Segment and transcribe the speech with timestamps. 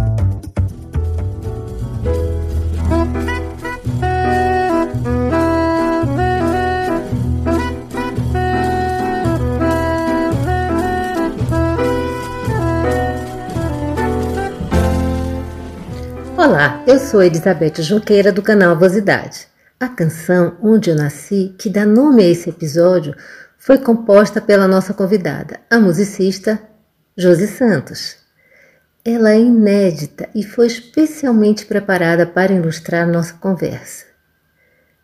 [16.37, 19.49] Olá, eu sou Elizabeth Junqueira do canal Vosidade.
[19.77, 23.13] A canção Onde Eu Nasci, que dá nome a esse episódio,
[23.67, 26.57] foi composta pela nossa convidada, a musicista
[27.17, 28.15] Josi Santos.
[29.03, 34.05] Ela é inédita e foi especialmente preparada para ilustrar nossa conversa.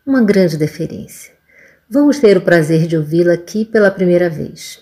[0.06, 1.34] Uma grande deferência.
[1.90, 4.80] Vamos ter o prazer de ouvi-la aqui pela primeira vez.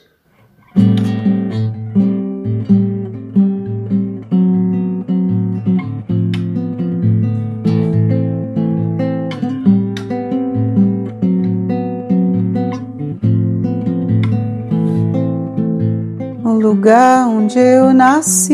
[16.83, 18.53] Lugar onde eu nasci,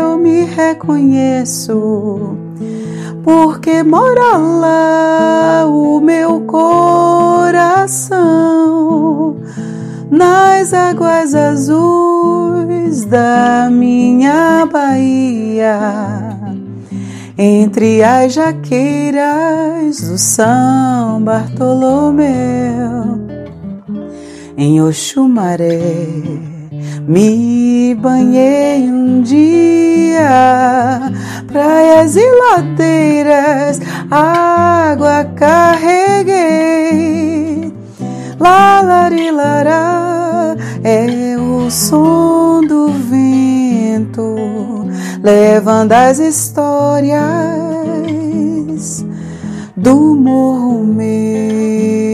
[0.00, 2.38] eu me reconheço,
[3.22, 8.16] porque mora lá o meu coração,
[10.10, 15.78] nas águas azuis da minha Bahia.
[17.36, 23.23] Entre as jaqueiras do São Bartolomeu,
[24.56, 25.80] em Oxumaré.
[27.06, 31.12] Me banhei um dia,
[31.46, 36.34] praias e ladeiras, água carreguei.
[38.40, 39.84] Lalarilará
[40.82, 44.36] é o som do vento,
[45.22, 47.14] levando as histórias
[49.76, 52.13] do morro meu.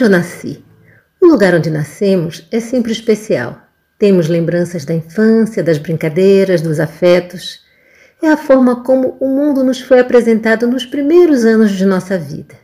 [0.00, 0.64] Onde eu nasci?
[1.20, 3.60] O lugar onde nascemos é sempre especial.
[3.98, 7.60] Temos lembranças da infância, das brincadeiras, dos afetos.
[8.22, 12.54] É a forma como o mundo nos foi apresentado nos primeiros anos de nossa vida.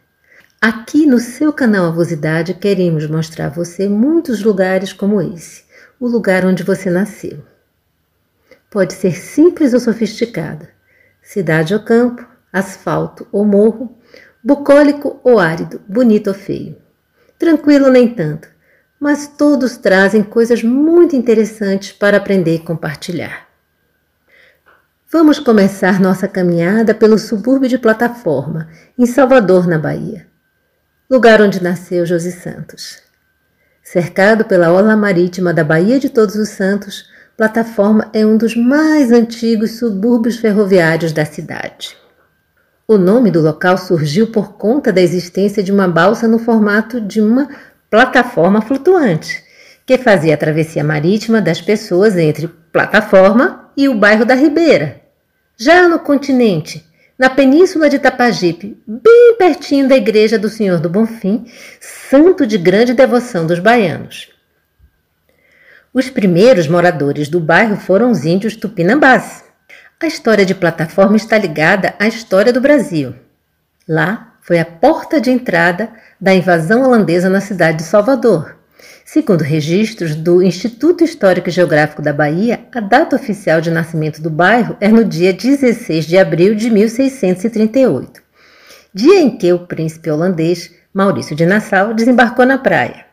[0.63, 5.65] Aqui no seu canal Avosidade queremos mostrar a você muitos lugares como esse,
[6.01, 7.45] o lugar onde você nasceu.
[8.71, 10.71] Pode ser simples ou sofisticada,
[11.21, 13.95] cidade ou campo, asfalto ou morro,
[14.43, 16.86] bucólico ou árido, bonito ou feio.
[17.39, 18.49] Tranquilo nem tanto,
[18.99, 23.47] mas todos trazem coisas muito interessantes para aprender e compartilhar.
[25.13, 30.27] Vamos começar nossa caminhada pelo subúrbio de Plataforma, em Salvador, na Bahia,
[31.09, 33.03] lugar onde nasceu Josi Santos.
[33.83, 39.13] Cercado pela orla marítima da Baía de Todos os Santos, Plataforma é um dos mais
[39.13, 41.97] antigos subúrbios ferroviários da cidade.
[42.89, 47.21] O nome do local surgiu por conta da existência de uma balsa no formato de
[47.21, 47.49] uma
[47.91, 49.43] plataforma flutuante,
[49.85, 55.01] que fazia a travessia marítima das pessoas entre plataforma e o bairro da Ribeira.
[55.57, 56.87] Já no continente,
[57.19, 61.45] na península de Tapajipe, bem pertinho da igreja do Senhor do Bonfim,
[61.81, 64.29] santo de grande devoção dos baianos.
[65.93, 69.46] Os primeiros moradores do bairro foram os índios tupinambás.
[69.99, 73.15] A história de plataforma está ligada à história do Brasil.
[73.89, 75.89] Lá foi a porta de entrada
[76.21, 78.59] da invasão holandesa na cidade de Salvador.
[79.07, 84.29] Segundo registros do Instituto Histórico e Geográfico da Bahia, a data oficial de nascimento do
[84.29, 88.23] bairro é no dia 16 de abril de 1638,
[88.93, 93.06] dia em que o príncipe holandês Maurício de Nassau desembarcou na praia.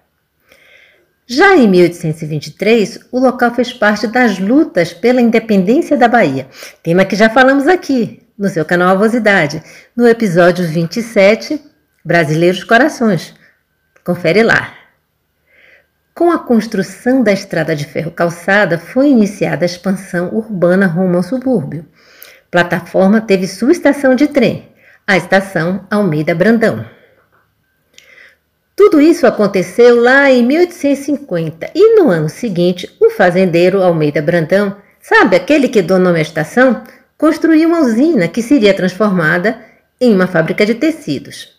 [1.25, 6.47] Já em 1823, o local fez parte das lutas pela independência da Bahia,
[6.81, 9.63] tema que já falamos aqui no seu canal Avosidade,
[9.95, 11.61] no episódio 27,
[12.03, 13.33] Brasileiros Corações.
[14.03, 14.73] Confere lá.
[16.13, 21.23] Com a construção da estrada de ferro calçada, foi iniciada a expansão urbana rumo ao
[21.23, 21.85] subúrbio.
[22.51, 24.69] Plataforma teve sua estação de trem,
[25.07, 26.85] a estação Almeida Brandão.
[28.75, 35.35] Tudo isso aconteceu lá em 1850 e no ano seguinte, o fazendeiro Almeida Brandão, sabe
[35.35, 36.83] aquele que donou a estação,
[37.15, 39.61] construiu uma usina que seria transformada
[40.01, 41.53] em uma fábrica de tecidos.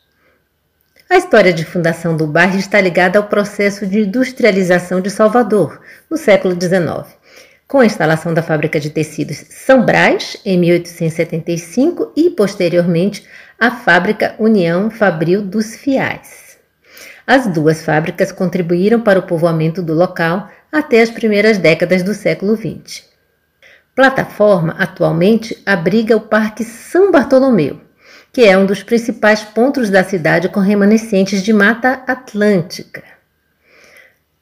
[1.09, 5.81] A história de fundação do bairro está ligada ao processo de industrialização de Salvador,
[6.11, 7.15] no século XIX,
[7.69, 13.25] com a instalação da fábrica de tecidos São Brás, em 1875, e posteriormente
[13.61, 16.44] a fábrica União Fabril dos Fiais.
[17.27, 22.57] As duas fábricas contribuíram para o povoamento do local até as primeiras décadas do século
[22.57, 23.05] XX.
[23.95, 27.81] Plataforma atualmente abriga o Parque São Bartolomeu,
[28.33, 33.05] que é um dos principais pontos da cidade com remanescentes de Mata Atlântica.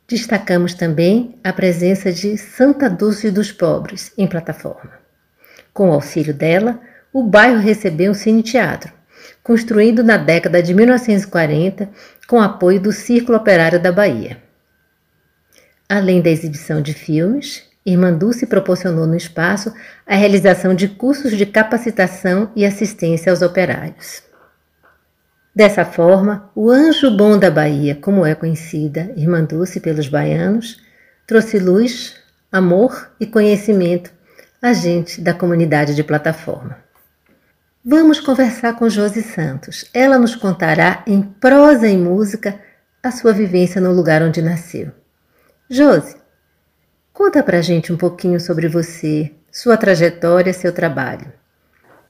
[0.08, 4.92] Destacamos também a presença de Santa Dulce dos Pobres em plataforma.
[5.72, 6.80] Com o auxílio dela,
[7.12, 8.92] o bairro recebeu um cine-teatro,
[9.42, 11.88] construído na década de 1940
[12.28, 14.38] com apoio do Círculo Operário da Bahia.
[15.88, 19.72] Além da exibição de filmes, Irmã Dulce proporcionou no espaço
[20.06, 24.22] a realização de cursos de capacitação e assistência aos operários.
[25.54, 30.80] Dessa forma, o Anjo Bom da Bahia, como é conhecida Irmã Dulce pelos baianos,
[31.26, 32.14] trouxe luz,
[32.50, 34.10] amor e conhecimento
[34.62, 36.78] a gente da comunidade de plataforma.
[37.84, 39.84] Vamos conversar com Josi Santos.
[39.92, 42.60] Ela nos contará em prosa e música
[43.02, 44.92] a sua vivência no lugar onde nasceu.
[45.68, 46.22] Josi,
[47.12, 51.30] Conta pra gente um pouquinho sobre você, sua trajetória, seu trabalho.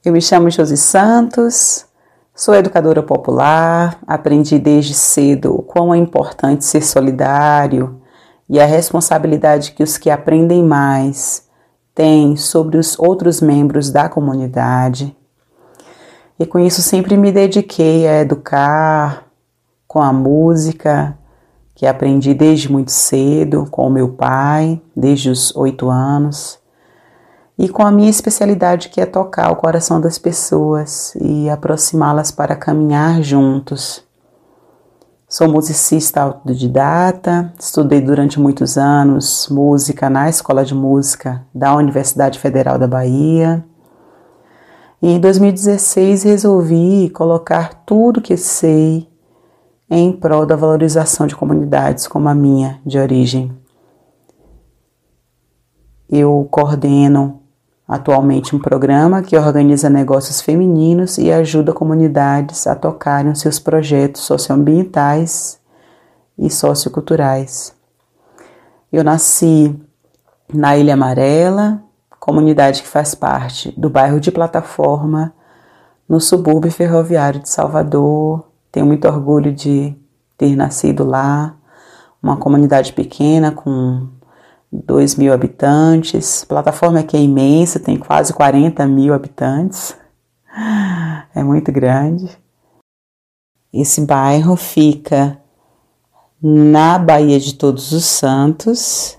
[0.03, 1.85] Eu me chamo Josi Santos,
[2.33, 8.01] sou educadora popular, aprendi desde cedo quão é importante ser solidário
[8.49, 11.49] e a responsabilidade que os que aprendem mais
[11.93, 15.13] têm sobre os outros membros da comunidade.
[16.39, 19.25] E com isso sempre me dediquei a educar
[19.87, 21.17] com a música,
[21.75, 26.59] que aprendi desde muito cedo com o meu pai, desde os oito anos,
[27.57, 32.55] e com a minha especialidade que é tocar o coração das pessoas e aproximá-las para
[32.55, 34.03] caminhar juntos.
[35.27, 42.77] Sou musicista autodidata, estudei durante muitos anos música na Escola de Música da Universidade Federal
[42.77, 43.65] da Bahia.
[45.03, 49.05] E em 2016 resolvi colocar tudo que sei
[49.89, 53.51] em prol da valorização de comunidades como a minha de origem.
[56.09, 57.41] Eu coordeno
[57.85, 65.59] atualmente um programa que organiza negócios femininos e ajuda comunidades a tocarem seus projetos socioambientais
[66.37, 67.75] e socioculturais.
[68.89, 69.77] Eu nasci
[70.53, 71.83] na Ilha Amarela,
[72.23, 75.33] comunidade que faz parte do bairro de Plataforma,
[76.07, 79.93] no subúrbio ferroviário de Salvador, tenho muito orgulho de
[80.37, 81.53] ter nascido lá,
[82.21, 84.07] uma comunidade pequena com
[84.71, 86.43] 2 mil habitantes.
[86.43, 89.93] A plataforma aqui é imensa, tem quase 40 mil habitantes.
[91.35, 92.29] É muito grande.
[93.73, 95.37] Esse bairro fica
[96.41, 99.17] na Baía de Todos os Santos,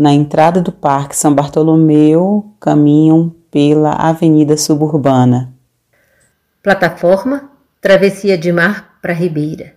[0.00, 5.52] na entrada do Parque São Bartolomeu, caminham pela Avenida Suburbana.
[6.62, 7.50] Plataforma
[7.82, 9.74] Travessia de mar para Ribeira.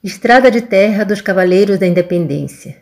[0.00, 2.76] Estrada de terra dos Cavaleiros da Independência.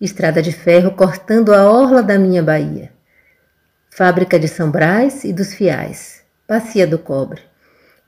[0.00, 2.90] Estrada de ferro cortando a orla da minha Bahia.
[3.88, 6.24] Fábrica de São Brás e dos Fiais.
[6.48, 7.42] Bacia do Cobre.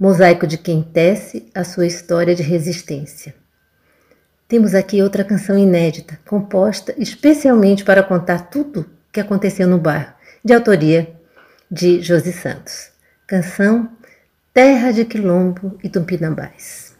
[0.00, 3.36] Mosaico de quem tece a sua história de resistência.
[4.46, 10.12] Temos aqui outra canção inédita, composta especialmente para contar tudo que aconteceu no bairro,
[10.44, 11.14] de autoria
[11.70, 12.90] de Josi Santos.
[13.26, 13.88] Canção
[14.52, 16.94] terra de Quilombo e Tupinambás.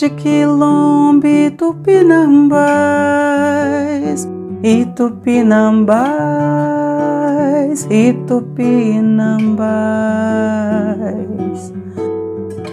[0.00, 2.66] De Quilombo e Tupinambás,
[4.62, 6.00] e Tupinambás,
[7.90, 10.00] e Tupinambás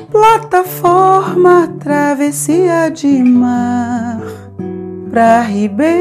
[0.10, 4.22] plataforma travessia de mar
[5.10, 5.98] pra Ribeira.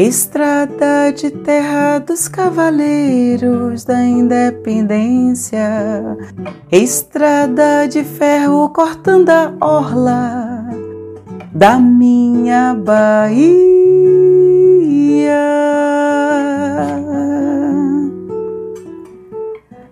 [0.00, 5.58] Estrada de terra dos cavaleiros da independência,
[6.70, 10.68] estrada de ferro cortando a orla
[11.52, 13.48] da minha Bahia.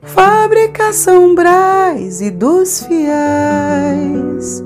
[0.02, 4.62] Fábrica São Brás e dos fiéis,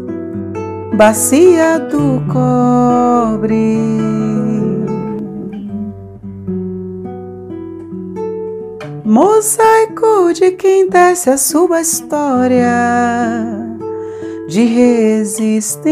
[0.94, 4.19] bacia do cobre.
[9.10, 12.70] Mosaico de quem desce a sua história
[14.46, 15.90] de resistência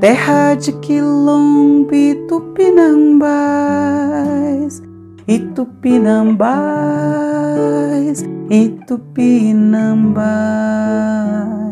[0.00, 3.22] terra de quilombo e tupinambás,
[5.28, 11.63] e tupinambás, e tupinambás.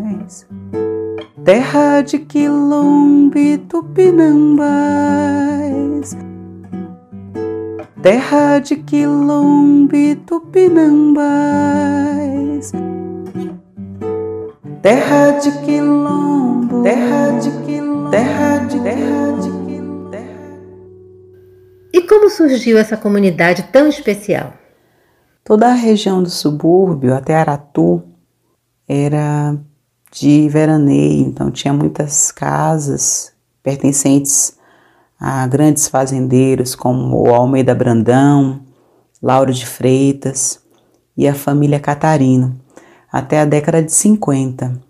[1.44, 6.16] Terra de quilombo e tupinambás,
[8.00, 12.70] terra de quilombo e tupinambás.
[14.82, 20.16] Terra de quilombo, terra de quilombo, terra de terra de quilombo.
[21.92, 24.54] E como surgiu essa comunidade tão especial?
[25.42, 28.00] Toda a região do subúrbio até Aratu
[28.86, 29.58] era
[30.12, 34.58] de veraneio, então tinha muitas casas pertencentes
[35.18, 38.60] a grandes fazendeiros como o Almeida Brandão,
[39.22, 40.60] Lauro de Freitas
[41.16, 42.60] e a família Catarino
[43.10, 44.80] até a década de 50.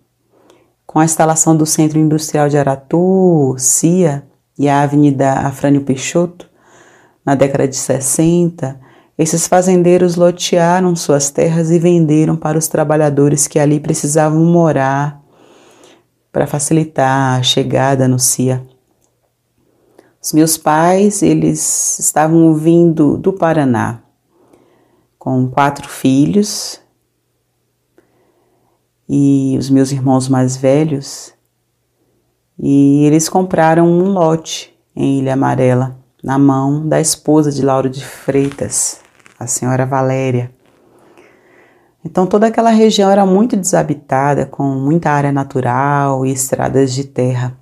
[0.87, 4.26] Com a instalação do Centro Industrial de Aratu, CIA
[4.59, 6.49] e a Avenida Afrânio Peixoto,
[7.25, 8.81] na década de 60,
[9.19, 15.23] esses fazendeiros lotearam suas terras e venderam para os trabalhadores que ali precisavam morar
[16.33, 18.66] para facilitar a chegada no CIA.
[20.23, 24.02] Os meus pais, eles estavam vindo do Paraná
[25.19, 26.81] com quatro filhos
[29.09, 31.35] e os meus irmãos mais velhos,
[32.59, 38.02] e eles compraram um lote em Ilha Amarela, na mão da esposa de Lauro de
[38.02, 39.01] Freitas,
[39.42, 40.50] a senhora Valéria.
[42.04, 47.56] Então toda aquela região era muito desabitada, com muita área natural e estradas de terra.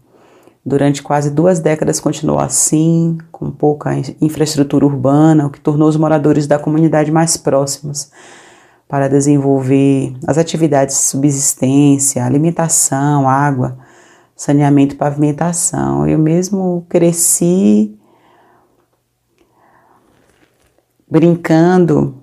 [0.64, 6.46] Durante quase duas décadas continuou assim, com pouca infraestrutura urbana, o que tornou os moradores
[6.46, 8.10] da comunidade mais próximos
[8.86, 13.78] para desenvolver as atividades de subsistência, alimentação, água,
[14.34, 16.06] saneamento e pavimentação.
[16.06, 17.96] Eu mesmo cresci
[21.10, 22.14] brincando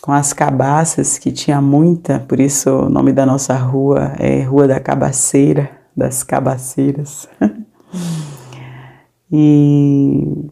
[0.00, 4.66] com as cabaças, que tinha muita, por isso o nome da nossa rua é Rua
[4.66, 7.28] da Cabaceira, das Cabaceiras.
[9.30, 10.50] e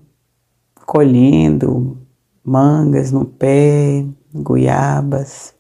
[0.87, 1.99] colhendo
[2.45, 5.55] mangas no pé, goiabas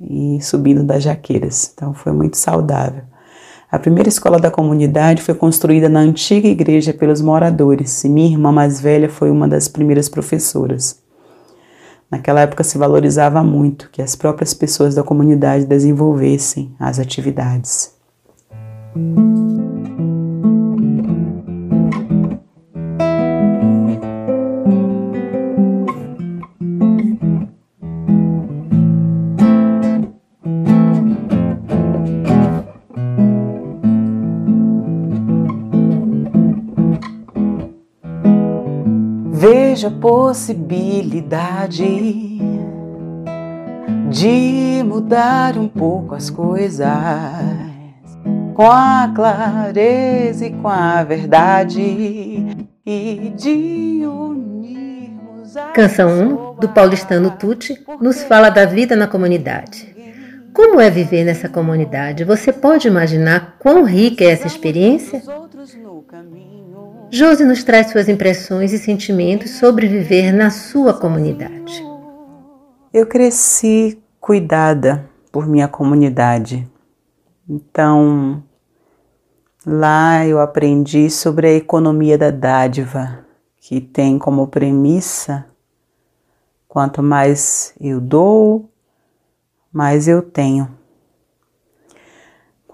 [0.00, 1.70] e subindo das jaqueiras.
[1.74, 3.02] Então foi muito saudável.
[3.70, 8.52] A primeira escola da comunidade foi construída na antiga igreja pelos moradores e minha irmã
[8.52, 11.04] mais velha foi uma das primeiras professoras.
[12.10, 17.94] Naquela época se valorizava muito que as próprias pessoas da comunidade desenvolvessem as atividades.
[39.86, 42.38] Vejo a possibilidade
[44.10, 46.88] de mudar um pouco as coisas
[48.54, 51.80] com a clareza e com a verdade
[52.84, 55.54] e de unirmos.
[55.74, 59.94] Canção 1 do paulistano Tucci nos fala da vida na comunidade.
[60.52, 62.24] Como é viver nessa comunidade?
[62.24, 65.22] Você pode imaginar quão rica é essa experiência?
[67.10, 71.84] Josi nos traz suas impressões e sentimentos sobre viver na sua comunidade.
[72.92, 76.68] Eu cresci cuidada por minha comunidade.
[77.48, 78.42] Então,
[79.64, 83.24] lá eu aprendi sobre a economia da dádiva,
[83.60, 85.46] que tem como premissa:
[86.66, 88.68] quanto mais eu dou,
[89.72, 90.68] mais eu tenho.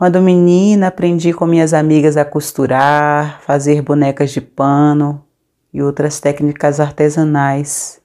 [0.03, 5.25] Quando menina, aprendi com minhas amigas a costurar, fazer bonecas de pano
[5.73, 8.03] e outras técnicas artesanais,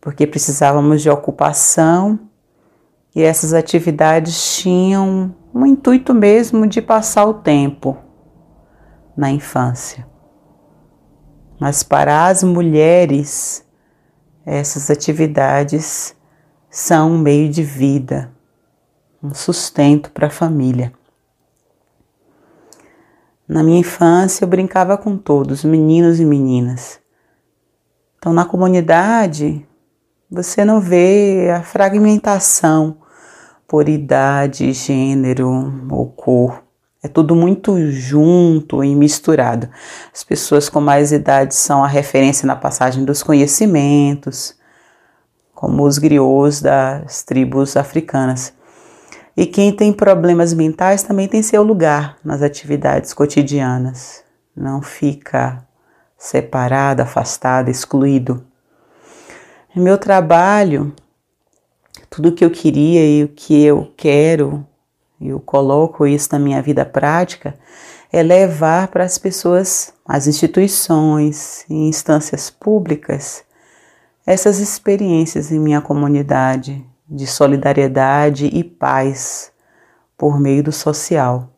[0.00, 2.16] porque precisávamos de ocupação
[3.12, 7.98] e essas atividades tinham um intuito mesmo de passar o tempo
[9.16, 10.06] na infância.
[11.58, 13.66] Mas para as mulheres,
[14.46, 16.14] essas atividades
[16.70, 18.32] são um meio de vida
[19.24, 20.92] um sustento para a família.
[23.48, 27.00] Na minha infância eu brincava com todos, meninos e meninas.
[28.18, 29.66] Então na comunidade
[30.30, 32.98] você não vê a fragmentação
[33.66, 35.50] por idade, gênero
[35.90, 36.62] ou cor.
[37.02, 39.68] É tudo muito junto e misturado.
[40.12, 44.54] As pessoas com mais idade são a referência na passagem dos conhecimentos,
[45.54, 48.54] como os griots das tribos africanas.
[49.36, 54.22] E quem tem problemas mentais também tem seu lugar nas atividades cotidianas.
[54.56, 55.66] Não fica
[56.16, 58.44] separado, afastado, excluído.
[59.74, 60.94] No meu trabalho,
[62.08, 64.64] tudo o que eu queria e o que eu quero,
[65.20, 67.58] eu coloco isso na minha vida prática,
[68.12, 73.42] é levar para as pessoas, as instituições e instâncias públicas,
[74.24, 79.52] essas experiências em minha comunidade de solidariedade e paz
[80.16, 81.52] por meio do social.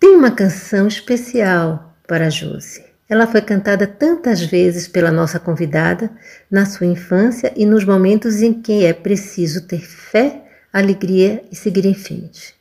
[0.00, 2.84] Tem uma canção especial para a Josi.
[3.08, 6.10] Ela foi cantada tantas vezes pela nossa convidada
[6.50, 11.86] na sua infância e nos momentos em que é preciso ter fé, alegria e seguir
[11.86, 12.54] em frente.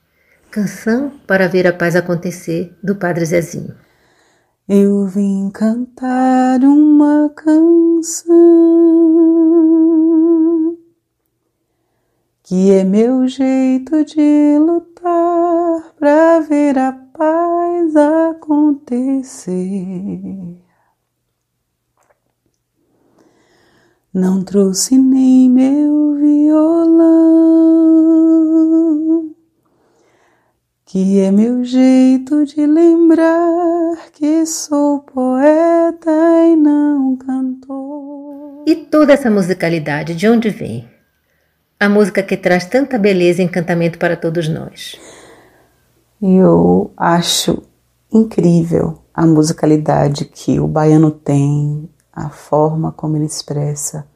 [0.49, 3.75] Canção para ver a paz acontecer do Padre Zezinho.
[4.69, 8.35] Eu vim cantar uma canção
[12.47, 17.93] que é meu jeito de lutar para ver a paz
[18.31, 19.53] acontecer.
[24.13, 26.95] Não trouxe nem meu violão,
[30.85, 38.63] que é meu jeito de lembrar que sou poeta e não cantor.
[38.65, 40.96] E toda essa musicalidade de onde vem?
[41.79, 44.99] A música que traz tanta beleza e encantamento para todos nós.
[46.19, 47.61] Eu acho
[48.11, 54.07] incrível a musicalidade que o baiano tem, a forma como ele expressa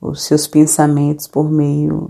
[0.00, 2.08] os seus pensamentos por meio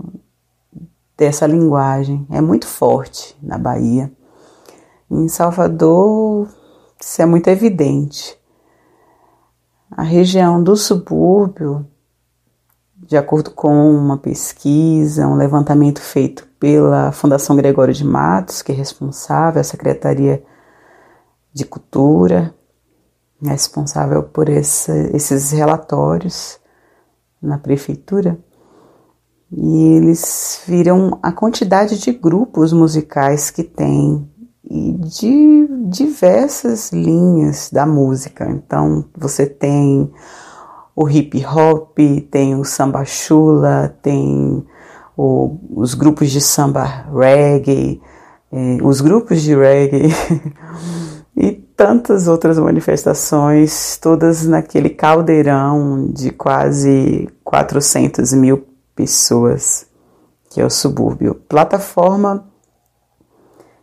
[1.17, 2.27] dessa linguagem.
[2.29, 4.11] É muito forte na Bahia.
[5.09, 6.47] Em Salvador,
[6.99, 8.37] isso é muito evidente.
[9.89, 11.87] A região do subúrbio
[13.07, 18.75] de acordo com uma pesquisa, um levantamento feito pela Fundação Gregório de Matos, que é
[18.75, 20.43] responsável, a Secretaria
[21.53, 22.53] de Cultura,
[23.41, 26.59] responsável por esse, esses relatórios
[27.41, 28.37] na prefeitura,
[29.51, 34.29] e eles viram a quantidade de grupos musicais que tem
[34.63, 38.49] e de diversas linhas da música.
[38.49, 40.09] Então, você tem
[41.01, 41.97] o hip hop,
[42.29, 44.63] tem o samba chula, tem
[45.17, 47.99] o, os grupos de samba reggae,
[48.51, 50.13] eh, os grupos de reggae
[51.35, 58.63] e tantas outras manifestações, todas naquele caldeirão de quase 400 mil
[58.95, 59.87] pessoas,
[60.51, 61.33] que é o subúrbio.
[61.33, 62.45] Plataforma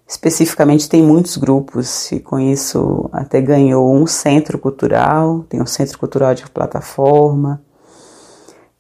[0.09, 5.99] Especificamente tem muitos grupos e com isso até ganhou um centro cultural, tem um centro
[5.99, 7.63] cultural de plataforma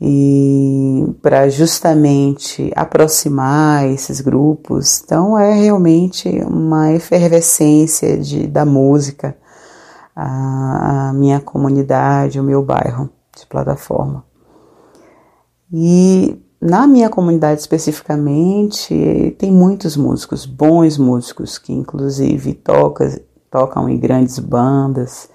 [0.00, 5.02] e para justamente aproximar esses grupos.
[5.04, 9.36] Então é realmente uma efervescência de, da música,
[10.16, 14.24] a, a minha comunidade, o meu bairro de plataforma.
[15.70, 23.08] E na minha comunidade especificamente, tem muitos músicos, bons músicos, que inclusive tocam,
[23.50, 25.30] tocam em grandes bandas.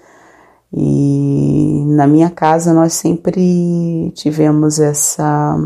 [0.70, 5.56] E na minha casa nós sempre tivemos essa.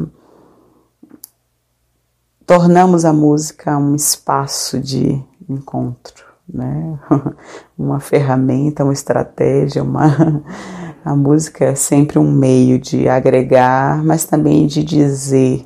[2.46, 6.98] Tornamos a música um espaço de encontro, né?
[7.76, 10.42] uma ferramenta, uma estratégia, uma
[11.04, 15.64] a música é sempre um meio de agregar, mas também de dizer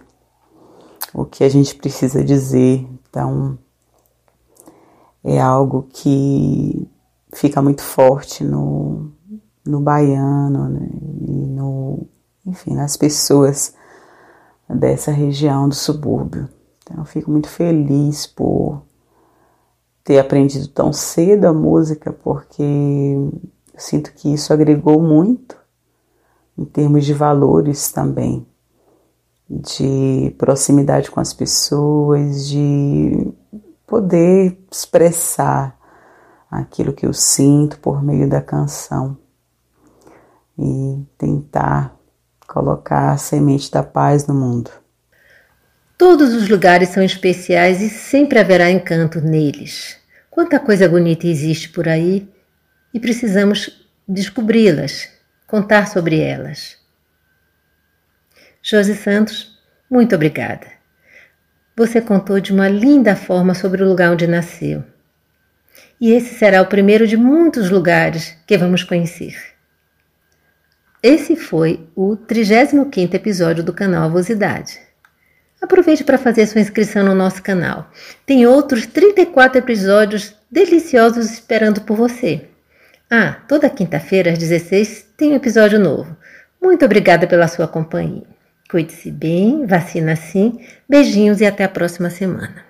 [1.12, 2.86] o que a gente precisa dizer.
[3.08, 3.58] Então,
[5.24, 6.88] é algo que
[7.34, 9.10] fica muito forte no,
[9.64, 10.88] no baiano né?
[11.26, 12.06] e no,
[12.46, 13.74] enfim, nas pessoas
[14.68, 16.48] dessa região do subúrbio.
[16.82, 18.82] Então, eu fico muito feliz por
[20.04, 23.40] ter aprendido tão cedo a música, porque eu
[23.76, 25.56] sinto que isso agregou muito
[26.58, 28.46] em termos de valores também,
[29.48, 33.32] de proximidade com as pessoas, de
[33.86, 35.78] poder expressar
[36.50, 39.16] aquilo que eu sinto por meio da canção
[40.58, 41.96] e tentar
[42.46, 44.70] colocar a semente da paz no mundo.
[45.96, 49.96] Todos os lugares são especiais e sempre haverá encanto neles.
[50.30, 52.28] Quanta coisa bonita existe por aí
[52.92, 55.08] e precisamos descobri-las,
[55.46, 56.76] contar sobre elas.
[58.62, 59.58] Josi Santos,
[59.90, 60.66] muito obrigada.
[61.76, 64.84] Você contou de uma linda forma sobre o lugar onde nasceu.
[66.00, 69.36] E esse será o primeiro de muitos lugares que vamos conhecer.
[71.02, 74.78] Esse foi o 35º episódio do canal Avosidade.
[75.62, 77.88] Aproveite para fazer sua inscrição no nosso canal.
[78.26, 82.46] Tem outros 34 episódios deliciosos esperando por você.
[83.08, 86.16] Ah, toda quinta-feira às 16 tem um episódio novo.
[86.60, 88.24] Muito obrigada pela sua companhia.
[88.68, 90.58] Cuide-se bem, vacina sim.
[90.88, 92.64] Beijinhos e até a próxima semana.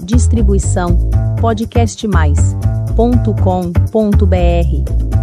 [0.00, 1.10] Distribuição
[2.96, 5.13] podcastmais.com.br